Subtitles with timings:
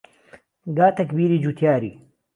[0.77, 1.91] گا تەکبیری جووتیاری